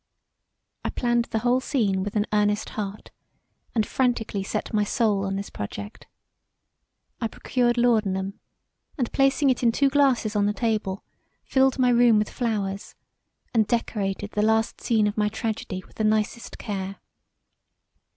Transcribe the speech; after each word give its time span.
I 0.83 0.89
planned 0.89 1.25
the 1.25 1.37
whole 1.45 1.59
scene 1.59 2.01
with 2.01 2.15
an 2.15 2.25
earnest 2.33 2.69
heart 2.69 3.11
and 3.75 3.85
franticly 3.85 4.43
set 4.43 4.73
my 4.73 4.83
soul 4.83 5.23
on 5.25 5.35
this 5.35 5.51
project. 5.51 6.07
I 7.19 7.27
procured 7.27 7.77
Laudanum 7.77 8.39
and 8.97 9.11
placing 9.13 9.51
it 9.51 9.61
in 9.61 9.71
two 9.71 9.91
glasses 9.91 10.35
on 10.35 10.47
the 10.47 10.53
table, 10.53 11.03
filled 11.43 11.77
my 11.77 11.89
room 11.89 12.17
with 12.17 12.31
flowers 12.31 12.95
and 13.53 13.67
decorated 13.67 14.31
the 14.31 14.41
last 14.41 14.81
scene 14.81 15.05
of 15.05 15.17
my 15.19 15.29
tragedy 15.29 15.83
with 15.85 15.97
the 15.97 16.03
nicest 16.03 16.57
care. 16.57 16.95